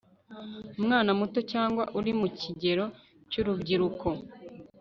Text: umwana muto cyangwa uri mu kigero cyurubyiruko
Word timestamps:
umwana 0.79 1.11
muto 1.19 1.39
cyangwa 1.51 1.83
uri 1.99 2.11
mu 2.19 2.27
kigero 2.39 2.85
cyurubyiruko 3.29 4.07